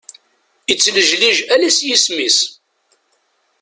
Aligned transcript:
Ittlejlij 0.71 1.37
ala 1.53 1.69
s 1.77 1.79
yisem-is. 1.87 2.39